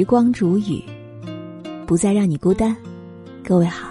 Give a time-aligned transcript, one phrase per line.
[0.00, 0.82] 时光煮雨，
[1.86, 2.74] 不再让你孤单。
[3.44, 3.90] 各位好，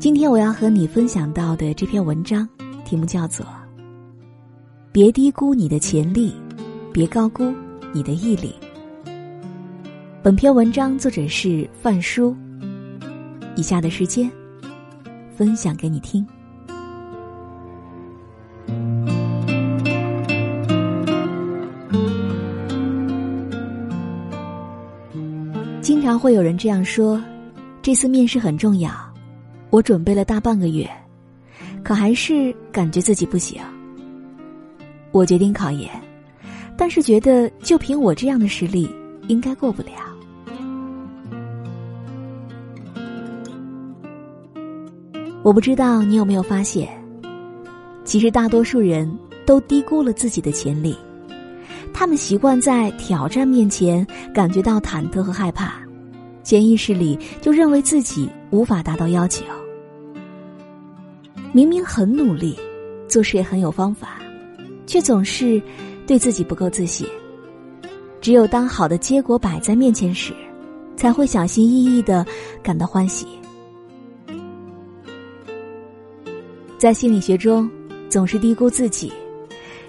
[0.00, 2.48] 今天我要和你分享到的这篇文章，
[2.86, 3.44] 题目叫做
[4.90, 6.32] 《别低估你的潜力，
[6.94, 7.52] 别高估
[7.92, 8.54] 你的毅力》。
[10.22, 12.34] 本篇文章作者是范叔。
[13.54, 14.30] 以下的时间，
[15.36, 16.26] 分享给你听。
[26.18, 27.22] 会有人这样说
[27.80, 28.90] ：“这次面试很重要，
[29.70, 30.88] 我准备了大半个月，
[31.82, 33.62] 可还是感觉自己不行。
[35.12, 35.90] 我决定考研，
[36.76, 38.90] 但是觉得就凭我这样的实力，
[39.28, 39.90] 应该过不了。”
[45.44, 46.88] 我不知道你有没有发现，
[48.04, 49.10] 其实大多数人
[49.46, 50.94] 都低估了自己的潜力。
[51.94, 55.80] 他们习惯在挑战面前感觉到忐忑和害怕，
[56.48, 59.44] 潜意识里就认为自己无法达到要求。
[61.52, 62.58] 明明很努力，
[63.06, 64.18] 做事也很有方法，
[64.86, 65.60] 却总是
[66.06, 67.06] 对自己不够自信。
[68.22, 70.32] 只有当好的结果摆在面前时，
[70.96, 72.26] 才会小心翼翼的
[72.62, 73.26] 感到欢喜。
[76.78, 77.70] 在心理学中，
[78.08, 79.12] 总是低估自己，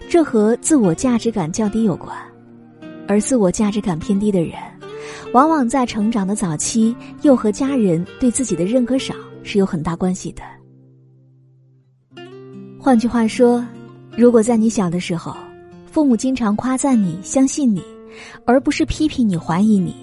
[0.10, 2.14] 这和自我价值感较低有关。
[3.08, 4.56] 而自我价值感偏低的人，
[5.34, 10.42] 往往在成长的早期又和家人对自己的认可少是有很大关系的。
[12.80, 13.66] 换句话说，
[14.16, 15.36] 如果在你小的时候，
[15.92, 17.84] 父母经常夸赞你、相信你，
[18.46, 19.96] 而不是批评你、怀疑你，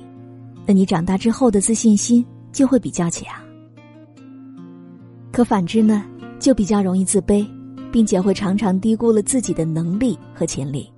[0.66, 3.26] 那你长大之后的自信心就会比较强。
[5.32, 6.04] 可反之呢？
[6.38, 7.46] 就比较容易自卑，
[7.90, 10.92] 并且会常常低估了自己的能力和潜力。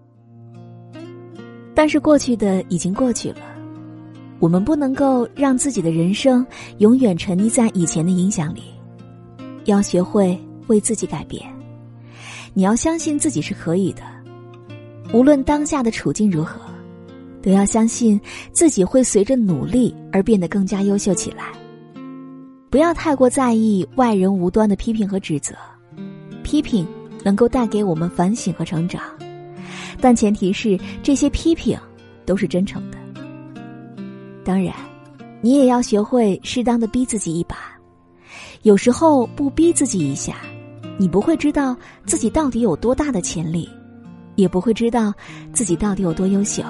[1.75, 3.41] 但是过去的已经过去了，
[4.41, 6.47] 我们不能够让自己的人生
[6.79, 8.63] 永远沉溺在以前的影响里，
[9.65, 10.39] 要学会
[10.69, 11.45] 为自己改变。
[12.55, 14.03] 你要相信自己是可以的，
[15.13, 16.61] 无论当下的处境如何，
[17.43, 18.21] 都要相信
[18.53, 21.53] 自己会随着努力而变得更加优秀起来。
[22.71, 25.55] 不要太过在意外人无端的批评和指责，
[26.43, 26.87] 批评
[27.25, 29.03] 能够带给我们反省和成长，
[30.01, 31.79] 但前提是这些批评
[32.27, 32.98] 都是真诚的。
[34.49, 34.75] 当然，
[35.43, 37.55] 你也要学会适当的逼自己一把，
[38.63, 40.37] 有时候不逼自己一下，
[40.97, 41.77] 你不会知道
[42.07, 43.69] 自己到底有多大的潜力，
[44.37, 45.13] 也不会知道
[45.53, 46.63] 自己到底有多优秀。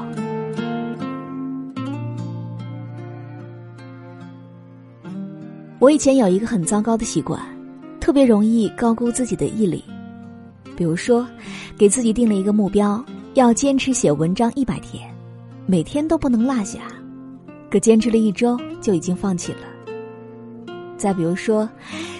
[5.79, 7.41] 我以前有一个很糟糕的习惯，
[8.01, 9.85] 特别容易高估自己的毅力。
[10.77, 11.25] 比如说，
[11.77, 13.01] 给自己定了一个目标，
[13.35, 15.09] 要坚持写文章一百天，
[15.65, 16.81] 每天都不能落下。
[17.71, 19.59] 可坚持了一周就已经放弃了。
[20.97, 21.69] 再比如说，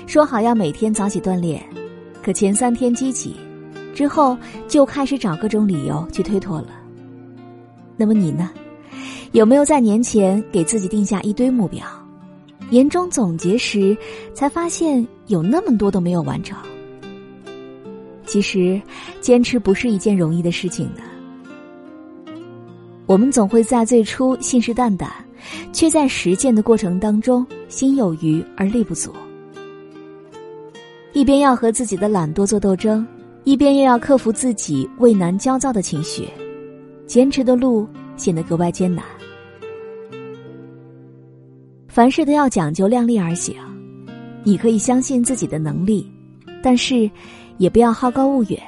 [0.07, 1.63] 说好要每天早起锻炼，
[2.23, 3.35] 可前三天积极，
[3.95, 4.37] 之后
[4.69, 6.69] 就开始找各种理由去推脱了。
[7.97, 8.51] 那么你呢？
[9.33, 11.85] 有没有在年前给自己定下一堆目标？
[12.71, 13.97] 年终总结时，
[14.33, 16.57] 才发现有那么多都没有完成。
[18.25, 18.81] 其实，
[19.21, 21.03] 坚持不是一件容易的事情的。
[23.07, 25.09] 我们总会在最初信誓旦旦，
[25.73, 29.13] 却在实践的过程当中心有余而力不足。
[31.13, 33.07] 一边要和自己的懒惰做斗争，
[33.45, 36.29] 一边又要克服自己畏难焦躁的情绪，
[37.07, 39.05] 坚持的路显得格外艰难。
[41.89, 43.57] 凡事都要讲究量力而行，
[44.45, 46.09] 你可以相信自己的能力，
[46.63, 47.11] 但是
[47.57, 48.63] 也不要好高骛远。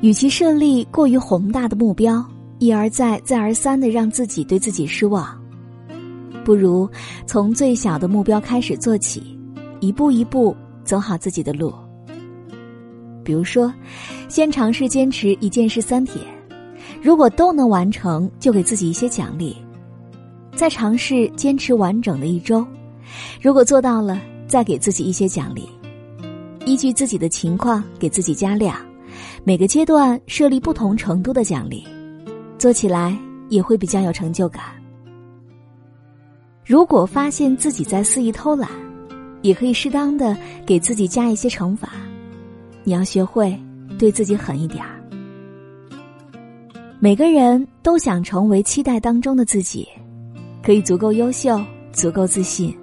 [0.00, 2.24] 与其设立过于宏大的目标，
[2.58, 5.38] 一而再、再而三的让自己对自己失望，
[6.44, 6.88] 不如
[7.26, 9.38] 从最小的目标开始做起，
[9.80, 11.74] 一步一步走好自己的路。
[13.24, 13.72] 比如说，
[14.28, 16.24] 先尝试坚持一件事三天，
[17.02, 19.56] 如果都能完成，就给自己一些奖励。
[20.54, 22.64] 再尝试坚持完整的一周，
[23.42, 25.68] 如果做到了，再给自己一些奖励，
[26.64, 28.76] 依据自己的情况给自己加量，
[29.42, 31.84] 每个阶段设立不同程度的奖励，
[32.64, 33.14] 做起来
[33.50, 34.62] 也会比较有成就感。
[36.64, 38.70] 如果发现自己在肆意偷懒，
[39.42, 40.34] 也可以适当的
[40.64, 41.90] 给自己加一些惩罚。
[42.82, 43.54] 你要学会
[43.98, 44.98] 对自己狠一点儿。
[47.00, 49.86] 每个人都想成为期待当中的自己。
[50.62, 51.62] 可以足够优秀，
[51.92, 52.74] 足够自信，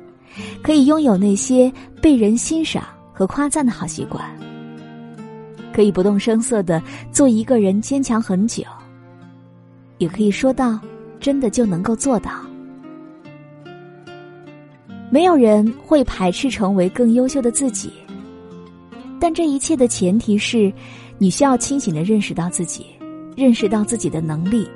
[0.62, 4.24] 可以拥有那些被人欣赏和夸赞的好习惯，
[5.74, 6.80] 可以不动声色的
[7.12, 8.62] 做一个人坚强很久。
[10.01, 10.80] 也可以说到，
[11.19, 12.31] 真的就能够做到。
[15.12, 17.94] 没有人会排斥成为更优秀的自己，
[19.19, 20.74] 但这一切的前提是，
[21.19, 22.83] 你需要清醒的认识到自己，
[23.38, 24.68] 认识到自己的能力，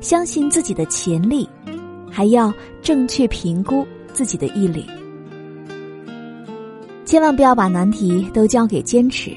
[0.00, 1.48] 相信自己的潜力，
[2.10, 4.84] 还要正确评估自己的毅力。
[7.04, 9.30] 千万不要把难题都交给坚持，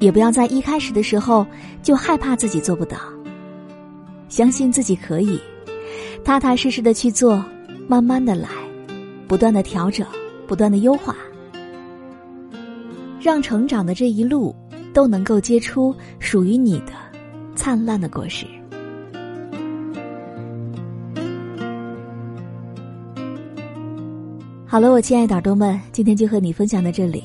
[0.00, 1.46] 也不要在一开始的时候
[1.84, 2.98] 就害怕自己做不到。
[4.28, 5.40] 相信自己可以，
[6.24, 7.44] 踏踏实实的去做，
[7.88, 8.48] 慢慢的来。
[9.28, 10.06] 不断的调整，
[10.46, 11.16] 不断的优化，
[13.20, 14.54] 让成长的这一路
[14.92, 16.92] 都能够结出属于你的
[17.56, 18.46] 灿烂的果实。
[24.64, 27.24] 好了，我亲爱的耳朵们，今天就和你分享到这里。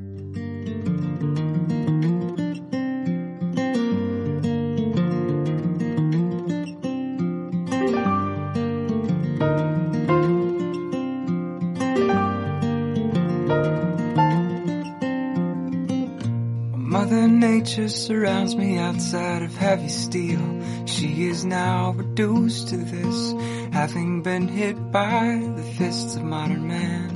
[16.91, 20.61] Mother Nature surrounds me outside of heavy steel.
[20.85, 23.31] She is now reduced to this,
[23.71, 27.07] having been hit by the fists of modern man.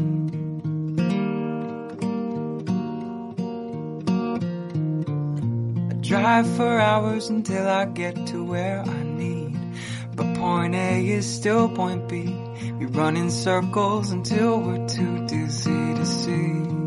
[5.92, 9.60] I drive for hours until I get to where I need.
[10.16, 12.34] But point A is still point B.
[12.80, 16.85] We run in circles until we're too dizzy to see.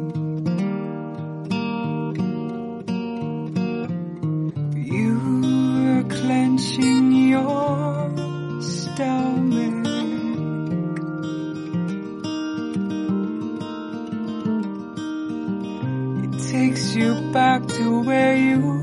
[16.51, 18.78] Takes you back to where you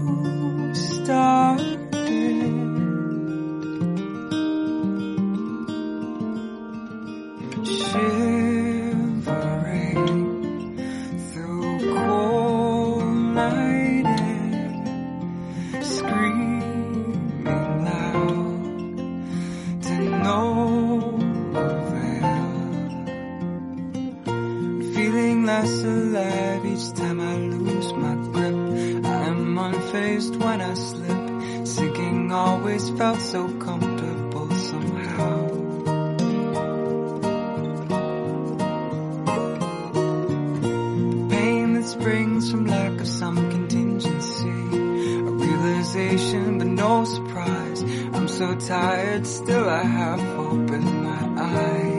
[29.96, 31.68] I'm when I slip.
[31.68, 35.48] Sinking always felt so comfortable somehow.
[41.12, 44.60] The pain that springs from lack of some contingency.
[45.30, 47.82] A realization, but no surprise.
[48.16, 51.95] I'm so tired, still I have hope in my eyes.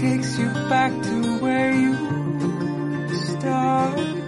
[0.00, 1.94] takes you back to where you
[3.14, 4.19] start.